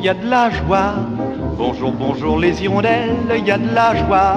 Il 0.00 0.06
y 0.06 0.08
a 0.08 0.14
de 0.14 0.30
la 0.30 0.48
joie. 0.48 0.94
Bonjour, 1.58 1.92
bonjour 1.92 2.38
les 2.38 2.62
hirondelles, 2.62 3.18
il 3.36 3.46
y 3.46 3.50
a 3.50 3.58
de 3.58 3.74
la 3.74 3.94
joie. 3.94 4.36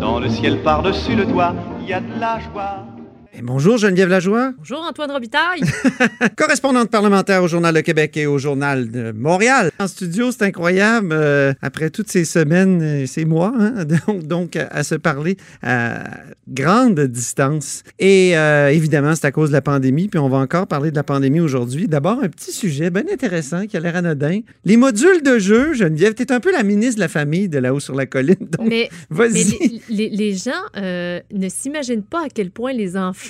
Dans 0.00 0.18
le 0.18 0.30
ciel 0.30 0.62
par-dessus 0.62 1.14
le 1.14 1.26
toit, 1.26 1.54
il 1.82 1.88
y 1.88 1.92
a 1.92 2.00
de 2.00 2.18
la 2.18 2.38
joie. 2.40 2.93
Et 3.36 3.42
bonjour 3.42 3.78
Geneviève 3.78 4.08
Lajoie, 4.10 4.52
Bonjour 4.58 4.78
Antoine 4.88 5.10
Robitaille. 5.10 5.60
correspondante 6.36 6.88
parlementaire 6.88 7.42
au 7.42 7.48
Journal 7.48 7.74
de 7.74 7.80
Québec 7.80 8.16
et 8.16 8.26
au 8.26 8.38
Journal 8.38 8.88
de 8.92 9.10
Montréal. 9.10 9.72
En 9.80 9.88
studio, 9.88 10.30
c'est 10.30 10.42
incroyable. 10.44 11.08
euh, 11.12 11.52
après 11.60 11.90
toutes 11.90 12.08
ces 12.08 12.24
semaines, 12.24 12.80
euh, 12.80 13.06
ces 13.06 13.24
mois, 13.24 13.52
hein, 13.58 13.84
donc, 14.06 14.22
donc 14.28 14.54
à, 14.56 14.68
à 14.68 14.84
se 14.84 14.94
parler 14.94 15.36
à 15.64 16.04
grande 16.46 17.00
distance. 17.00 17.82
Et 17.98 18.36
euh, 18.38 18.68
évidemment, 18.70 19.16
c'est 19.16 19.26
à 19.26 19.32
cause 19.32 19.48
de 19.48 19.54
la 19.54 19.62
pandémie, 19.62 20.06
puis 20.06 20.20
on 20.20 20.28
va 20.28 20.38
encore 20.38 20.68
parler 20.68 20.92
de 20.92 20.96
la 20.96 21.02
pandémie 21.02 21.40
aujourd'hui. 21.40 21.88
D'abord, 21.88 22.20
un 22.22 22.28
petit 22.28 22.52
sujet 22.52 22.90
bien 22.90 23.02
intéressant 23.12 23.66
qui 23.66 23.76
a 23.76 23.80
l'air 23.80 23.96
anodin. 23.96 24.40
Les 24.64 24.76
modules 24.76 25.22
de 25.24 25.40
jeu, 25.40 25.74
Geneviève, 25.74 26.14
tu 26.14 26.22
es 26.22 26.30
un 26.30 26.38
peu 26.38 26.52
la 26.52 26.62
ministre 26.62 26.96
de 26.96 27.00
la 27.00 27.08
famille 27.08 27.48
de 27.48 27.58
là-haut 27.58 27.80
sur 27.80 27.96
la 27.96 28.06
colline. 28.06 28.36
Donc, 28.38 28.68
mais 28.68 28.88
mais 29.10 29.16
vas-y. 29.16 29.44
les, 29.44 29.82
les- 29.88 30.10
les 30.10 30.34
gens 30.34 30.50
euh, 30.76 31.18
ne 31.32 31.48
s'imaginent 31.48 32.04
pas 32.04 32.26
à 32.26 32.28
quel 32.32 32.52
point 32.52 32.72
les 32.72 32.96
enfants 32.96 33.23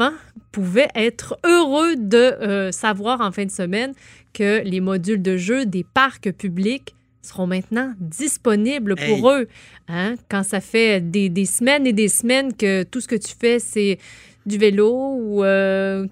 pouvaient 0.53 0.89
être 0.95 1.39
heureux 1.45 1.97
de 1.97 2.17
euh, 2.17 2.73
savoir 2.73 3.21
en 3.21 3.33
fin 3.33 3.45
de 3.45 3.51
semaine 3.51 3.93
que 4.33 4.63
les 4.65 4.81
modules 4.81 5.23
de 5.23 5.37
jeu 5.37 5.67
des 5.67 5.85
parcs 5.85 6.31
publics 6.33 6.95
seront 7.23 7.47
maintenant 7.47 7.95
disponibles 7.99 8.97
pour 8.97 9.31
eux. 9.31 9.49
Hein? 9.89 10.15
Quand 10.29 10.43
ça 10.43 10.61
fait 10.61 11.01
des, 11.01 11.29
des 11.29 11.47
semaines 11.47 11.87
et 11.87 11.93
des 11.93 12.09
semaines 12.09 12.55
que 12.55 12.83
tout 12.83 13.01
ce 13.01 13.09
que 13.09 13.15
tu 13.15 13.35
fais, 13.39 13.59
c'est 13.59 13.99
du 14.47 14.59
vélo 14.59 14.91
ou 15.19 15.43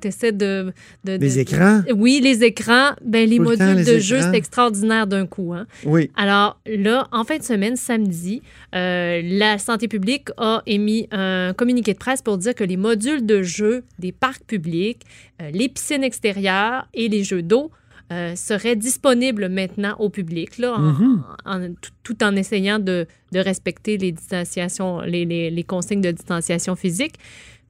tu 0.01 0.09
essaies 0.09 0.33
de, 0.33 0.73
de- 1.05 1.17
Des 1.17 1.35
de- 1.35 1.39
écrans? 1.41 1.83
Oui, 1.95 2.21
les 2.23 2.43
écrans. 2.45 2.91
Ben, 3.05 3.29
les 3.29 3.37
Tout 3.37 3.43
le 3.45 3.57
temps, 3.57 3.65
modules 3.67 3.85
les 3.85 3.93
de 3.95 3.99
jeu, 3.99 4.17
écrans. 4.17 4.31
c'est 4.33 4.39
extraordinaire 4.39 5.07
d'un 5.07 5.27
coup. 5.27 5.53
Hein? 5.55 5.67
Oui. 5.85 6.11
Alors 6.17 6.61
là, 6.67 7.09
en 7.13 7.25
fin 7.25 7.39
de 7.39 7.43
semaine, 7.43 7.77
samedi, 7.77 8.43
euh, 8.75 9.21
la 9.25 9.59
santé 9.59 9.89
publique 9.89 10.29
a 10.39 10.63
émis 10.67 11.09
un 11.13 11.53
communiqué 11.57 11.93
de 11.93 11.99
presse 11.99 12.23
pour 12.23 12.39
dire 12.39 12.55
que 12.55 12.65
les 12.65 12.77
modules 12.77 13.27
de 13.27 13.43
jeu 13.43 13.85
des 13.99 14.13
parcs 14.13 14.45
publics, 14.45 15.03
euh, 15.41 15.51
les 15.53 15.69
piscines 15.69 16.05
extérieures 16.05 16.87
et 16.95 17.09
les 17.09 17.25
jeux 17.25 17.43
d'eau 17.43 17.71
euh, 18.11 18.35
seraient 18.37 18.77
disponibles 18.77 19.49
maintenant 19.49 19.97
au 19.99 20.11
public, 20.11 20.59
là, 20.59 20.75
en- 20.75 20.79
Mhm. 20.81 21.23
en- 21.47 21.69
tout, 21.81 21.91
tout 22.03 22.23
en 22.25 22.37
essayant 22.37 22.79
de, 22.79 23.07
de 23.33 23.39
respecter 23.39 23.97
les 23.97 24.13
distanciations, 24.13 25.01
les, 25.01 25.25
les- 25.25 25.51
les 25.51 25.63
consignes 25.65 26.03
de 26.03 26.11
distanciation 26.11 26.77
physique. 26.77 27.15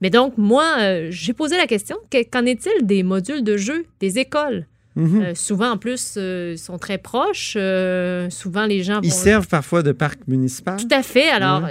Mais 0.02 0.10
donc, 0.10 0.36
moi, 0.36 0.64
euh, 0.80 1.08
j'ai 1.10 1.32
posé 1.32 1.56
la 1.56 1.66
question, 1.68 1.96
que- 2.10 2.28
qu'en 2.28 2.44
est-il 2.44 2.84
des 2.86 3.04
modules 3.04 3.44
de 3.44 3.56
jeu 3.56 3.86
des 4.00 4.18
écoles? 4.18 4.66
Mhm. 4.94 5.22
Euh, 5.22 5.34
souvent, 5.34 5.70
en 5.70 5.76
plus, 5.78 6.14
euh, 6.16 6.52
ils 6.54 6.58
sont 6.58 6.78
très 6.78 6.98
proches. 6.98 7.54
Euh, 7.56 8.28
souvent, 8.30 8.66
les 8.66 8.82
gens 8.82 8.96
vont... 8.96 9.00
Ils 9.02 9.12
servent 9.12 9.48
parfois 9.48 9.82
de 9.82 9.92
parc 9.92 10.20
municipal. 10.26 10.76
Tout 10.76 10.94
à 10.94 11.02
fait. 11.02 11.28
Alors, 11.30 11.66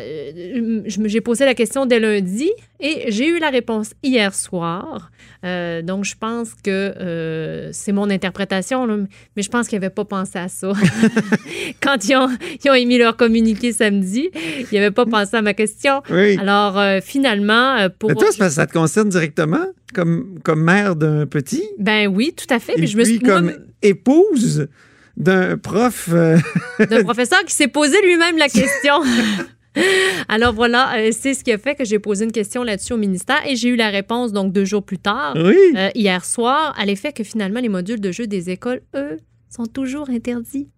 j'ai 0.86 1.22
posé 1.22 1.46
la 1.46 1.54
question 1.54 1.86
dès 1.86 2.00
lundi 2.00 2.50
et 2.80 3.12
j'ai 3.12 3.28
eu 3.28 3.40
la 3.40 3.50
réponse 3.50 3.94
hier 4.02 4.34
soir. 4.34 5.12
Donc, 5.44 6.06
je 6.06 6.16
pense 6.20 6.54
que 6.64 7.70
c'est 7.72 7.92
mon 7.92 8.10
interprétation, 8.10 8.86
là, 8.86 8.98
mais 9.36 9.44
je 9.44 9.50
pense 9.50 9.68
qu'ils 9.68 9.80
n'avaient 9.80 9.94
pas 9.94 10.06
pensé 10.06 10.40
à 10.40 10.48
ça. 10.48 10.72
Quand 11.82 12.04
ils 12.08 12.16
ont, 12.16 12.30
ils 12.64 12.72
ont 12.72 12.74
émis 12.74 12.98
leur 12.98 13.18
communiqué 13.18 13.72
samedi, 13.72 14.30
ils 14.72 14.76
n'avaient 14.76 14.92
pas 14.92 15.06
pensé 15.06 15.36
à 15.38 15.42
ma 15.42 15.54
question. 15.54 16.02
Oui. 16.10 16.38
Alors, 16.40 17.02
finalement, 17.04 17.88
pour... 18.00 18.10
Mais 18.10 18.16
toi, 18.16 18.32
ça 18.50 18.66
te 18.66 18.74
concerne 18.74 19.10
directement, 19.10 19.66
comme, 19.94 20.40
comme 20.44 20.64
mère 20.64 20.96
d'un 20.96 21.26
petit, 21.26 21.64
Ben 21.80 22.08
oui, 22.08 22.34
tout 22.36 22.52
à 22.54 22.60
fait. 22.60 22.74
et 22.74 22.76
Puis 22.76 22.88
je 22.88 22.98
me 22.98 23.04
puis 23.04 23.18
suis... 23.18 23.26
moi, 23.26 23.36
comme 23.36 23.52
épouse 23.82 24.68
d'un 25.18 25.58
prof. 25.58 26.10
euh, 26.14 26.38
d'un 26.90 27.04
professeur 27.04 27.44
qui 27.46 27.54
s'est 27.54 27.68
posé 27.68 27.96
lui-même 28.06 28.38
la 28.38 28.50
question. 28.50 28.96
Alors 30.28 30.54
voilà, 30.54 30.98
euh, 30.98 31.10
c'est 31.18 31.34
ce 31.34 31.44
qui 31.44 31.52
a 31.52 31.58
fait 31.58 31.76
que 31.76 31.86
j'ai 31.86 32.00
posé 32.00 32.26
une 32.26 32.32
question 32.34 32.64
là-dessus 32.64 32.92
au 32.94 32.98
ministère 32.98 33.40
et 33.48 33.56
j'ai 33.56 33.70
eu 33.70 33.76
la 33.78 33.90
réponse 33.90 34.34
donc 34.34 34.52
deux 34.52 34.66
jours 34.66 34.84
plus 34.84 34.98
tard, 35.00 35.34
oui. 35.38 35.56
euh, 35.78 35.90
hier 35.96 36.26
soir, 36.26 36.76
à 36.78 36.86
l'effet 36.86 37.14
que 37.14 37.24
finalement 37.24 37.62
les 37.62 37.70
modules 37.70 38.02
de 38.02 38.12
jeu 38.12 38.28
des 38.28 38.50
écoles, 38.50 38.82
eux, 38.96 39.18
sont 39.50 39.66
toujours 39.66 40.10
interdits. 40.10 40.70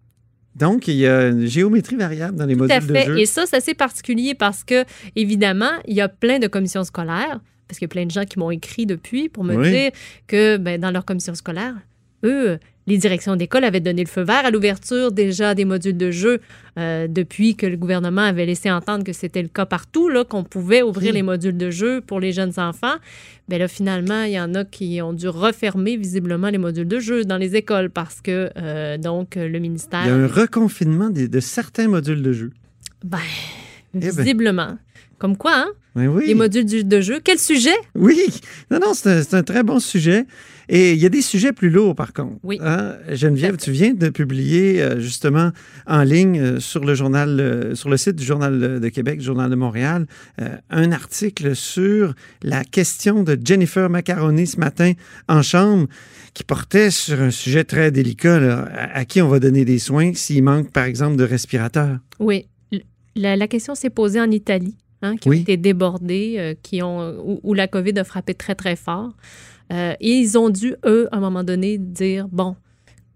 Donc, 0.54 0.86
il 0.86 0.94
y 0.94 1.06
a 1.08 1.26
une 1.30 1.46
géométrie 1.46 1.96
variable 1.96 2.36
dans 2.38 2.46
les 2.46 2.54
Tout 2.56 2.62
à 2.64 2.68
modules 2.80 2.86
de 2.88 2.94
fait. 2.94 3.06
jeu. 3.06 3.18
Et 3.18 3.26
ça, 3.26 3.42
c'est 3.44 3.56
assez 3.56 3.74
particulier 3.74 4.34
parce 4.36 4.62
que, 4.62 4.84
évidemment, 5.16 5.72
il 5.88 5.96
y 5.96 6.00
a 6.00 6.08
plein 6.08 6.38
de 6.38 6.46
commissions 6.46 6.84
scolaires, 6.84 7.40
parce 7.68 7.78
qu'il 7.78 7.86
y 7.86 7.90
a 7.90 7.94
plein 7.94 8.06
de 8.06 8.10
gens 8.10 8.24
qui 8.24 8.38
m'ont 8.38 8.50
écrit 8.50 8.86
depuis 8.86 9.28
pour 9.28 9.44
me 9.44 9.56
Oui. 9.56 9.70
dire 9.70 9.90
que 10.26 10.56
ben, 10.56 10.80
dans 10.80 10.90
leur 10.90 11.04
commission 11.04 11.34
scolaire, 11.34 11.74
eux, 12.24 12.58
les 12.86 12.98
directions 12.98 13.34
d'école 13.36 13.64
avaient 13.64 13.80
donné 13.80 14.02
le 14.02 14.08
feu 14.08 14.22
vert 14.22 14.44
à 14.44 14.50
l'ouverture 14.50 15.10
déjà 15.12 15.54
des 15.54 15.64
modules 15.64 15.96
de 15.96 16.10
jeu 16.10 16.40
euh, 16.78 17.06
depuis 17.08 17.56
que 17.56 17.64
le 17.66 17.76
gouvernement 17.78 18.20
avait 18.22 18.44
laissé 18.44 18.70
entendre 18.70 19.04
que 19.04 19.14
c'était 19.14 19.40
le 19.40 19.48
cas 19.48 19.64
partout, 19.64 20.10
là, 20.10 20.24
qu'on 20.24 20.44
pouvait 20.44 20.82
ouvrir 20.82 21.10
Oui. 21.10 21.16
les 21.16 21.22
modules 21.22 21.56
de 21.56 21.70
jeu 21.70 22.02
pour 22.02 22.20
les 22.20 22.32
jeunes 22.32 22.52
enfants. 22.58 22.96
Mais 23.48 23.58
là, 23.58 23.68
finalement, 23.68 24.24
il 24.24 24.32
y 24.32 24.40
en 24.40 24.54
a 24.54 24.64
qui 24.66 25.00
ont 25.00 25.14
dû 25.14 25.28
refermer 25.28 25.96
visiblement 25.96 26.48
les 26.50 26.58
modules 26.58 26.88
de 26.88 26.98
jeu 26.98 27.24
dans 27.24 27.38
les 27.38 27.56
écoles 27.56 27.88
parce 27.88 28.20
que, 28.20 28.50
euh, 28.58 28.98
donc, 28.98 29.36
le 29.36 29.58
ministère... 29.58 30.02
Il 30.04 30.08
y 30.08 30.12
a 30.12 30.16
un 30.16 30.26
reconfinement 30.26 31.08
de 31.10 31.40
certains 31.40 31.88
modules 31.88 32.22
de 32.22 32.32
jeu. 32.34 32.50
Ben, 33.02 33.18
Eh 33.94 34.10
ben. 34.12 34.78
Comme 35.18 35.36
quoi, 35.36 35.52
hein? 35.54 35.68
Oui. 35.96 36.24
Les 36.26 36.34
modules 36.34 36.64
du- 36.64 36.82
de 36.82 37.00
jeu. 37.00 37.20
Quel 37.22 37.38
sujet? 37.38 37.74
Oui, 37.94 38.18
non, 38.70 38.80
non, 38.80 38.94
c'est 38.94 39.32
un, 39.32 39.42
très 39.44 39.62
bon 39.62 39.78
sujet. 39.78 40.26
Et 40.68 40.92
il 40.94 40.98
y 40.98 41.06
a 41.06 41.08
des 41.08 41.22
sujets 41.22 41.52
plus 41.52 41.70
lourds, 41.70 41.94
par 41.94 42.12
contre. 42.12 42.36
Oui. 42.42 42.58
Hein? 42.60 42.96
Geneviève, 43.12 43.56
tu 43.58 43.70
viens 43.70 43.94
de 43.94 44.08
publier 44.08 44.82
euh, 44.82 44.98
justement 44.98 45.52
en 45.86 46.02
ligne 46.02 46.40
euh, 46.40 46.58
sur 46.58 46.84
le 46.84 46.94
journal, 46.96 47.38
euh, 47.38 47.74
sur 47.76 47.90
le 47.90 47.96
site 47.96 48.16
du 48.16 48.24
Journal 48.24 48.80
de 48.80 48.88
Québec, 48.88 49.18
du 49.20 49.24
Journal 49.24 49.48
de 49.50 49.54
Montréal, 49.54 50.06
un 50.70 50.90
article 50.90 51.54
sur 51.54 52.14
la 52.42 52.64
question 52.64 53.22
de 53.22 53.38
Jennifer 53.44 53.88
Macaroni 53.88 54.46
ce 54.48 54.58
matin 54.58 54.92
en 55.28 55.42
chambre 55.42 55.86
qui 56.32 56.42
portait 56.42 56.90
sur 56.90 57.20
un 57.20 57.30
sujet 57.30 57.62
très 57.62 57.92
délicat, 57.92 58.40
là, 58.40 58.68
à, 58.74 58.98
à 59.00 59.04
qui 59.04 59.22
on 59.22 59.28
va 59.28 59.38
donner 59.38 59.64
des 59.64 59.78
soins 59.78 60.12
s'il 60.14 60.42
manque, 60.42 60.72
par 60.72 60.84
exemple, 60.86 61.16
de 61.16 61.24
respirateurs. 61.24 61.98
Oui. 62.18 62.48
La 63.16 63.46
question 63.46 63.76
s'est 63.76 63.90
posée 63.90 64.20
en 64.20 64.28
Italie, 64.32 64.76
hein, 65.04 65.16
qui 65.16 65.28
Oui. 65.28 65.38
ont 65.38 65.42
été 65.42 65.56
débordés, 65.56 66.34
euh, 66.38 66.54
qui 66.62 66.82
ont, 66.82 67.14
où, 67.24 67.40
où 67.42 67.54
la 67.54 67.68
COVID 67.68 67.96
a 67.98 68.04
frappé 68.04 68.34
très, 68.34 68.54
très 68.54 68.74
fort. 68.76 69.12
Euh, 69.72 69.94
et 70.00 70.10
ils 70.10 70.36
ont 70.36 70.50
dû, 70.50 70.74
eux, 70.84 71.08
à 71.12 71.16
un 71.16 71.20
moment 71.20 71.44
donné, 71.44 71.78
dire, 71.78 72.26
bon, 72.30 72.56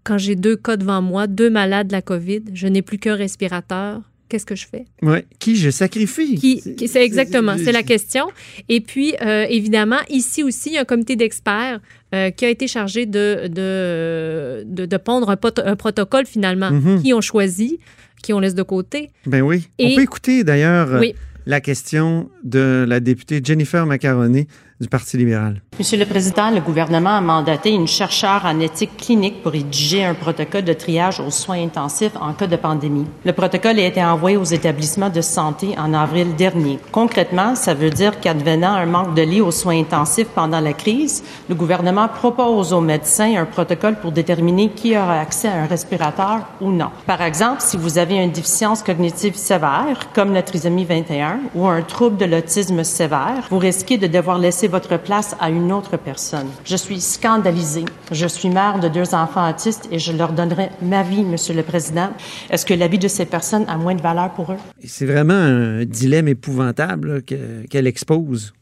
quand 0.03 0.17
j'ai 0.17 0.35
deux 0.35 0.55
cas 0.55 0.77
devant 0.77 1.01
moi, 1.01 1.27
deux 1.27 1.49
malades 1.49 1.87
de 1.87 1.91
la 1.91 2.01
COVID, 2.01 2.41
je 2.53 2.67
n'ai 2.67 2.81
plus 2.81 2.97
qu'un 2.97 3.15
respirateur, 3.15 4.01
qu'est-ce 4.29 4.45
que 4.45 4.55
je 4.55 4.65
fais? 4.67 4.85
Ouais. 5.01 5.25
Qui 5.39 5.55
je 5.55 5.69
sacrifie? 5.69 6.35
Qui, 6.35 6.87
c'est 6.87 7.03
exactement, 7.03 7.55
c'est 7.57 7.71
la 7.71 7.83
question. 7.83 8.25
Et 8.69 8.79
puis, 8.81 9.13
euh, 9.21 9.45
évidemment, 9.49 9.99
ici 10.09 10.41
aussi, 10.43 10.69
il 10.69 10.73
y 10.75 10.77
a 10.77 10.81
un 10.81 10.85
comité 10.85 11.15
d'experts 11.15 11.79
euh, 12.15 12.31
qui 12.31 12.45
a 12.45 12.49
été 12.49 12.67
chargé 12.67 13.05
de, 13.05 13.47
de, 13.47 14.63
de, 14.65 14.85
de 14.85 14.97
pondre 14.97 15.29
un, 15.29 15.35
pot- 15.37 15.59
un 15.63 15.75
protocole, 15.75 16.25
finalement, 16.25 16.71
Mhm. 16.71 17.01
qui 17.03 17.13
ont 17.13 17.21
choisi, 17.21 17.79
qui 18.23 18.33
on 18.33 18.39
laisse 18.39 18.55
de 18.55 18.63
côté. 18.63 19.09
Ben 19.27 19.41
oui. 19.41 19.67
Et- 19.77 19.93
On 19.93 19.95
peut 19.95 20.01
écouter 20.01 20.43
d'ailleurs 20.43 20.99
Oui. 20.99 21.13
La 21.49 21.61
question 21.61 22.29
de 22.43 22.85
la 22.87 22.99
députée 22.99 23.41
Jennifer 23.43 23.83
Macaroni 23.87 24.45
du 24.79 24.87
Parti 24.87 25.17
libéral. 25.17 25.61
Monsieur 25.77 25.97
le 25.97 26.05
Président, 26.05 26.51
le 26.51 26.61
gouvernement 26.61 27.17
a 27.17 27.21
mandaté 27.21 27.71
une 27.71 27.87
chercheure 27.87 28.41
en 28.45 28.59
éthique 28.59 28.95
clinique 28.97 29.43
pour 29.43 29.51
rédiger 29.51 30.05
un 30.05 30.13
protocole 30.13 30.63
de 30.63 30.73
triage 30.73 31.19
aux 31.19 31.31
soins 31.31 31.61
intensifs 31.61 32.15
en 32.19 32.33
cas 32.33 32.47
de 32.47 32.55
pandémie. 32.55 33.05
Le 33.25 33.33
protocole 33.33 33.79
a 33.79 33.85
été 33.85 34.03
envoyé 34.03 34.37
aux 34.37 34.45
établissements 34.45 35.09
de 35.09 35.21
santé 35.21 35.75
en 35.77 35.93
avril 35.93 36.35
dernier. 36.35 36.79
Concrètement, 36.91 37.55
ça 37.55 37.73
veut 37.73 37.89
dire 37.89 38.19
qu'advenant 38.19 38.73
un 38.73 38.85
manque 38.85 39.15
de 39.15 39.21
lits 39.21 39.41
aux 39.41 39.51
soins 39.51 39.79
intensifs 39.79 40.29
pendant 40.33 40.61
la 40.61 40.73
crise, 40.73 41.23
le 41.49 41.55
gouvernement 41.55 42.07
propose 42.07 42.71
aux 42.71 42.81
médecins 42.81 43.35
un 43.35 43.45
protocole 43.45 43.99
pour 43.99 44.11
déterminer 44.11 44.69
qui 44.69 44.97
aura 44.97 45.19
accès 45.19 45.49
à 45.49 45.63
un 45.63 45.65
respirateur 45.65 46.45
ou 46.61 46.71
non. 46.71 46.89
Par 47.05 47.21
exemple, 47.21 47.61
si 47.61 47.75
vous 47.75 47.97
avez 47.97 48.15
une 48.15 48.31
déficience 48.31 48.83
cognitive 48.83 49.35
sévère, 49.35 50.07
comme 50.13 50.33
la 50.33 50.41
trisomie 50.41 50.85
21, 50.85 51.39
ou 51.55 51.67
un 51.67 51.81
trouble 51.81 52.17
de 52.17 52.25
l'autisme 52.25 52.83
sévère, 52.83 53.47
vous 53.49 53.57
risquez 53.57 53.97
de 53.97 54.07
devoir 54.07 54.37
laisser 54.37 54.68
votre 54.69 54.97
place 54.97 55.35
à 55.39 55.49
une 55.49 55.71
autre 55.71 55.97
personne. 55.97 56.47
Je 56.63 56.75
suis 56.75 57.01
scandalisée. 57.01 57.85
Je 58.11 58.27
suis 58.27 58.49
mère 58.49 58.79
de 58.79 58.87
deux 58.87 59.13
enfants 59.13 59.49
autistes 59.49 59.87
et 59.91 59.99
je 59.99 60.11
leur 60.11 60.31
donnerai 60.33 60.69
ma 60.81 61.03
vie, 61.03 61.23
Monsieur 61.23 61.53
le 61.53 61.63
Président. 61.63 62.09
Est-ce 62.49 62.65
que 62.65 62.73
la 62.73 62.87
vie 62.87 62.99
de 62.99 63.07
ces 63.07 63.25
personnes 63.25 63.65
a 63.67 63.77
moins 63.77 63.95
de 63.95 64.01
valeur 64.01 64.33
pour 64.33 64.51
eux? 64.51 64.57
C'est 64.85 65.05
vraiment 65.05 65.33
un 65.33 65.85
dilemme 65.85 66.27
épouvantable 66.27 67.23
qu'elle 67.23 67.87
expose. 67.87 68.53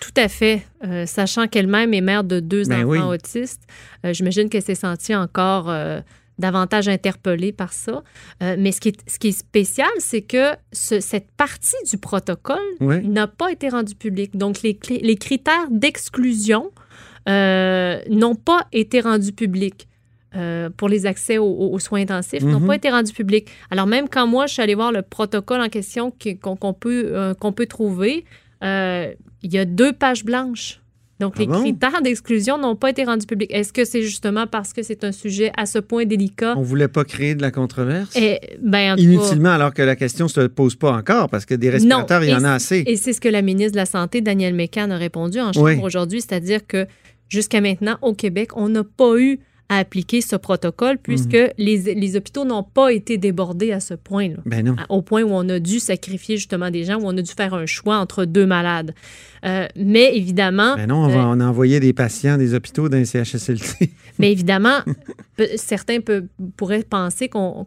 Tout 0.00 0.12
à 0.16 0.28
fait. 0.28 0.62
Euh, 0.84 1.06
sachant 1.06 1.48
qu'elle-même 1.48 1.92
est 1.92 2.00
mère 2.00 2.24
de 2.24 2.40
deux 2.40 2.64
Ben 2.64 2.84
enfants 2.84 3.08
oui. 3.08 3.14
autistes, 3.16 3.62
euh, 4.04 4.12
j'imagine 4.12 4.48
qu'elle 4.48 4.62
s'est 4.62 4.74
sentie 4.74 5.14
encore 5.14 5.68
euh, 5.68 6.00
davantage 6.38 6.88
interpellée 6.88 7.52
par 7.52 7.72
ça. 7.72 8.02
Euh, 8.42 8.56
mais 8.58 8.72
ce 8.72 8.80
qui 8.80 8.88
est, 8.90 9.10
ce 9.10 9.18
qui 9.18 9.28
est 9.28 9.32
spécial, 9.38 9.88
c'est 9.98 10.22
que 10.22 10.52
ce- 10.72 11.00
cette 11.00 11.30
partie 11.32 11.76
du 11.90 11.98
protocole 11.98 12.58
n'a 12.80 13.26
pas 13.26 13.50
été 13.52 13.68
rendue 13.68 13.94
publique. 13.94 14.36
Donc, 14.36 14.62
les, 14.62 14.78
les 14.88 15.16
critères 15.16 15.66
d'exclusion 15.70 16.70
euh, 17.28 18.00
n'ont 18.08 18.34
pas 18.36 18.66
été 18.72 19.00
rendus 19.00 19.32
publics. 19.32 19.86
euh, 20.36 20.68
pour 20.76 20.90
les 20.90 21.06
accès 21.06 21.38
aux, 21.38 21.78
soins 21.78 22.02
intensifs 22.02 22.42
n'ont 22.42 22.60
Mhm. 22.60 22.66
pas 22.66 22.76
été 22.76 22.90
rendus 22.90 23.14
publics. 23.14 23.48
Alors 23.70 23.86
même 23.86 24.10
quand 24.10 24.26
moi 24.26 24.46
je 24.46 24.52
suis 24.52 24.62
allée 24.62 24.74
voir 24.74 24.92
le 24.92 25.00
protocole 25.00 25.62
en 25.62 25.70
question 25.70 26.12
qu'on 26.42 26.74
peut, 26.74 27.34
qu'on 27.40 27.52
peut 27.52 27.64
trouver, 27.64 28.26
il 28.62 29.16
y 29.42 29.58
a 29.58 29.64
deux 29.64 29.94
pages 29.94 30.24
blanches. 30.26 30.82
Donc, 31.20 31.34
Ah 31.36 31.40
les 31.40 31.46
bon? 31.48 31.60
critères 31.62 32.00
d'exclusion 32.02 32.58
n'ont 32.58 32.76
pas 32.76 32.90
été 32.90 33.02
rendus 33.04 33.26
publics. 33.26 33.52
Est-ce 33.52 33.72
que 33.72 33.84
c'est 33.84 34.02
justement 34.02 34.46
parce 34.46 34.72
que 34.72 34.82
c'est 34.82 35.02
un 35.02 35.10
sujet 35.12 35.50
à 35.56 35.66
ce 35.66 35.78
point 35.80 36.04
délicat? 36.04 36.54
On 36.56 36.62
voulait 36.62 36.86
pas 36.88 37.04
créer 37.04 37.34
de 37.34 37.42
la 37.42 37.50
controverse? 37.50 38.14
Et, 38.16 38.38
ben, 38.62 38.92
en 38.92 38.96
tout 38.96 39.02
cas- 39.02 39.08
Inutilement, 39.08 39.50
alors 39.50 39.74
que 39.74 39.82
la 39.82 39.96
question 39.96 40.28
se 40.28 40.42
pose 40.46 40.76
pas 40.76 40.92
encore, 40.92 41.28
parce 41.28 41.44
que 41.44 41.54
des 41.54 41.70
respirateurs, 41.70 42.22
il 42.22 42.30
y 42.30 42.34
en 42.34 42.44
a 42.44 42.52
assez. 42.52 42.84
Et 42.86 42.96
c'est 42.96 43.12
ce 43.12 43.20
que 43.20 43.28
la 43.28 43.42
ministre 43.42 43.72
de 43.72 43.78
la 43.78 43.86
Santé, 43.86 44.20
Danielle 44.20 44.54
Mécan, 44.54 44.90
a 44.90 44.96
répondu 44.96 45.40
en 45.40 45.52
chambre 45.52 45.66
Oui. 45.66 45.80
aujourd'hui, 45.82 46.20
c'est-à-dire 46.20 46.66
que 46.66 46.86
jusqu'à 47.28 47.60
maintenant, 47.60 47.96
au 48.02 48.14
Québec, 48.14 48.50
on 48.56 48.68
n'a 48.68 48.84
pas 48.84 49.18
eu 49.18 49.40
à 49.70 49.76
appliquer 49.80 50.22
ce 50.22 50.34
protocole 50.34 50.96
puisque 50.96 51.34
Mhm. 51.34 51.48
les, 51.58 51.76
les 51.94 52.16
hôpitaux 52.16 52.46
n'ont 52.46 52.62
pas 52.62 52.90
été 52.90 53.18
débordés 53.18 53.70
à 53.72 53.80
ce 53.80 53.92
point-là. 53.92 54.36
Ben 54.46 54.74
Au 54.88 55.02
point 55.02 55.22
où 55.24 55.28
on 55.30 55.46
a 55.50 55.58
dû 55.58 55.78
sacrifier 55.78 56.38
justement 56.38 56.70
des 56.70 56.84
gens, 56.84 56.94
où 56.98 57.02
on 57.04 57.14
a 57.14 57.20
dû 57.20 57.32
faire 57.36 57.52
un 57.52 57.66
choix 57.66 57.98
entre 57.98 58.24
deux 58.24 58.46
malades. 58.46 58.94
Euh, 59.44 59.66
mais 59.76 60.16
évidemment, 60.16 60.74
Ben 60.76 60.86
non, 60.88 61.04
on, 61.04 61.08
va, 61.08 61.20
euh, 61.20 61.24
on 61.26 61.40
a 61.40 61.46
envoyé 61.46 61.80
des 61.80 61.92
patients 61.92 62.36
des 62.38 62.54
hôpitaux 62.54 62.88
d'un 62.88 63.04
CHSLT. 63.04 63.90
Mais 64.18 64.32
évidemment, 64.32 64.78
certains 65.56 65.98
pourraient 66.56 66.82
penser 66.82 67.28
qu'on 67.28 67.66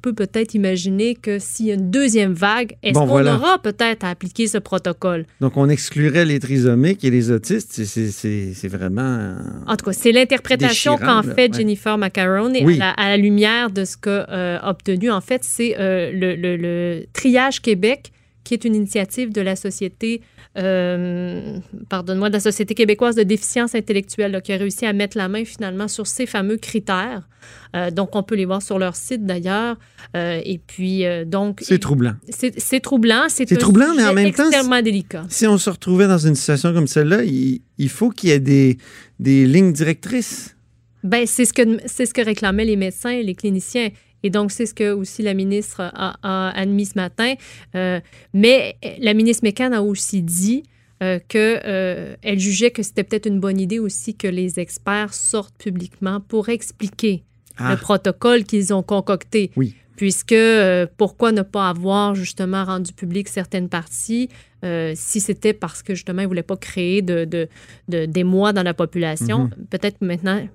peut 0.00 0.12
peut-être 0.12 0.54
imaginer 0.54 1.14
que 1.14 1.38
s'il 1.38 1.66
y 1.66 1.70
a 1.70 1.74
une 1.74 1.90
deuxième 1.90 2.32
vague, 2.32 2.74
est-ce 2.82 2.94
Bon, 2.94 3.00
qu'on 3.00 3.06
voilà. 3.06 3.36
aura 3.36 3.62
peut-être 3.62 4.02
à 4.04 4.10
appliquer 4.10 4.48
ce 4.48 4.58
protocole? 4.58 5.24
Donc, 5.40 5.56
on 5.56 5.68
exclurait 5.68 6.24
les 6.24 6.40
trisomiques 6.40 7.04
et 7.04 7.10
les 7.10 7.30
autistes. 7.30 7.72
C'est- 7.84 8.68
vraiment... 8.68 9.36
En 9.66 9.76
tout 9.76 9.84
cas, 9.86 9.92
c'est 9.92 10.10
l'interprétation 10.12 10.96
qu'en 10.98 11.22
fait 11.22 11.50
ouais. 11.52 11.58
Jennifer 11.58 11.96
Macaron 11.96 12.52
et 12.54 12.64
Oui. 12.64 12.74
à, 12.76 12.78
la, 12.78 12.90
à 12.90 13.08
la 13.10 13.16
lumière 13.16 13.70
de 13.70 13.84
ce 13.84 13.96
qu'a 13.96 14.26
euh, 14.30 14.58
obtenu, 14.64 15.10
en 15.10 15.20
fait, 15.20 15.44
c'est 15.44 15.76
euh, 15.78 16.10
le, 16.12 16.34
le- 16.34 16.56
le 16.56 17.04
Triage 17.12 17.60
Québec, 17.62 18.10
qui 18.48 18.54
est 18.54 18.64
une 18.64 18.74
initiative 18.74 19.30
de 19.30 19.42
la 19.42 19.56
Société, 19.56 20.22
euh, 20.56 21.58
pardonne-moi, 21.90 22.30
de 22.30 22.32
la 22.32 22.40
Société 22.40 22.74
québécoise 22.74 23.14
de 23.14 23.22
déficience 23.22 23.74
intellectuelle, 23.74 24.32
là, 24.32 24.40
qui 24.40 24.54
a 24.54 24.56
réussi 24.56 24.86
à 24.86 24.94
mettre 24.94 25.18
la 25.18 25.28
main 25.28 25.44
finalement 25.44 25.86
sur 25.86 26.06
ces 26.06 26.24
fameux 26.24 26.56
critères. 26.56 27.28
Euh, 27.76 27.90
donc, 27.90 28.16
on 28.16 28.22
peut 28.22 28.36
les 28.36 28.46
voir 28.46 28.62
sur 28.62 28.78
leur 28.78 28.96
site 28.96 29.26
d'ailleurs. 29.26 29.76
Euh, 30.16 30.40
et 30.46 30.56
puis, 30.66 31.04
donc. 31.26 31.60
C'est 31.60 31.78
troublant. 31.78 32.14
C'est 32.30 32.58
c'est 32.58 32.80
troublant. 32.80 33.26
C'est 33.28 33.46
C'est 33.46 33.56
troublant, 33.56 33.94
mais 33.94 34.06
en 34.06 34.14
même 34.14 34.32
temps, 34.32 34.48
extrêmement 34.48 34.80
délicat. 34.80 35.26
Si 35.28 35.46
on 35.46 35.58
se 35.58 35.68
retrouvait 35.68 36.08
dans 36.08 36.16
une 36.16 36.34
situation 36.34 36.72
comme 36.72 36.86
celle-là, 36.86 37.24
il, 37.24 37.60
il 37.76 37.90
faut 37.90 38.08
qu'il 38.08 38.30
y 38.30 38.32
ait 38.32 38.40
des, 38.40 38.78
des 39.20 39.44
lignes 39.44 39.74
directrices. 39.74 40.56
Ben, 41.04 41.26
c'est 41.26 41.44
ce 41.44 41.52
que 41.52 41.62
c'est 41.84 42.06
ce 42.06 42.14
que 42.14 42.22
réclamaient 42.22 42.64
les 42.64 42.76
médecins 42.76 43.10
et 43.10 43.22
les 43.22 43.34
cliniciens. 43.34 43.90
Et 44.22 44.30
donc, 44.30 44.50
c'est 44.50 44.66
ce 44.66 44.74
que 44.74 44.92
aussi 44.92 45.22
la 45.22 45.34
ministre 45.34 45.80
a, 45.80 46.16
a 46.22 46.50
admis 46.58 46.86
ce 46.86 46.94
matin. 46.96 47.34
Euh, 47.74 48.00
mais 48.34 48.76
la 49.00 49.14
ministre 49.14 49.44
Mécan 49.44 49.72
a 49.72 49.80
aussi 49.80 50.22
dit 50.22 50.62
euh, 51.02 51.18
que 51.28 51.60
euh, 51.64 52.16
jugeait 52.36 52.70
que 52.72 52.82
c'était 52.82 53.04
peut-être 53.04 53.26
une 53.26 53.38
bonne 53.40 53.60
idée 53.60 53.78
aussi 53.78 54.16
que 54.16 54.26
les 54.28 54.58
experts 54.58 55.14
sortent 55.14 55.56
publiquement 55.58 56.20
pour 56.20 56.48
expliquer 56.48 57.22
Ah. 57.60 57.70
le 57.72 57.76
protocole 57.76 58.44
qu'ils 58.44 58.72
ont 58.72 58.82
concocté. 58.84 59.50
Oui. 59.56 59.74
Puisque 59.96 60.30
euh, 60.32 60.86
pourquoi 60.96 61.32
ne 61.32 61.42
pas 61.42 61.68
avoir 61.70 62.14
justement 62.14 62.64
rendu 62.64 62.92
public 62.92 63.26
certaines 63.28 63.68
parties 63.68 64.28
euh, 64.64 64.92
si 64.94 65.18
c'était 65.20 65.52
parce 65.52 65.82
que 65.82 65.92
justement 65.94 66.20
ils 66.22 66.26
ne 66.26 66.28
voulaient 66.28 66.44
pas 66.44 66.56
créer 66.56 67.02
de, 67.02 67.24
de, 67.24 67.48
de- 67.88 68.06
d'émoi 68.06 68.52
dans 68.52 68.62
la 68.62 68.74
population? 68.74 69.44
Mhm. 69.46 69.66
Peut-être 69.70 70.00
maintenant 70.00 70.46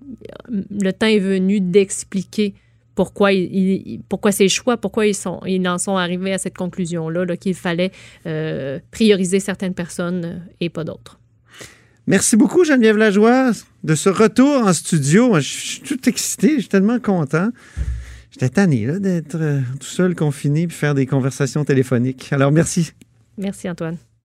le 0.49 0.91
temps 0.93 1.07
est 1.07 1.19
venu 1.19 1.59
d'expliquer 1.59 2.53
pourquoi, 2.95 3.31
pourquoi 4.09 4.31
ces 4.31 4.49
choix, 4.49 4.77
pourquoi 4.77 5.07
ils, 5.07 5.15
sont, 5.15 5.39
ils 5.45 5.67
en 5.67 5.77
sont 5.77 5.97
arrivés 5.97 6.33
à 6.33 6.37
cette 6.37 6.55
conclusion-là, 6.55 7.25
là, 7.25 7.37
qu'il 7.37 7.55
fallait 7.55 7.91
euh, 8.25 8.79
prioriser 8.91 9.39
certaines 9.39 9.73
personnes 9.73 10.43
et 10.59 10.69
pas 10.69 10.83
d'autres. 10.83 11.19
Merci 12.05 12.35
beaucoup, 12.35 12.65
Geneviève 12.65 12.97
Lajoie, 12.97 13.51
de 13.83 13.95
ce 13.95 14.09
retour 14.09 14.67
en 14.67 14.73
studio. 14.73 15.35
Je 15.35 15.39
suis 15.39 15.81
tout 15.81 16.09
excité, 16.09 16.55
je 16.55 16.59
suis 16.61 16.69
tellement 16.69 16.99
content. 16.99 17.49
J'étais 18.31 18.49
tanné 18.49 18.85
là, 18.85 18.99
d'être 18.99 19.35
euh, 19.35 19.61
tout 19.79 19.87
seul, 19.87 20.15
confiné, 20.15 20.67
puis 20.67 20.75
faire 20.75 20.95
des 20.95 21.05
conversations 21.05 21.63
téléphoniques. 21.63 22.33
Alors, 22.33 22.51
merci. 22.51 22.91
Merci 23.37 23.69
Antoine. 23.69 23.97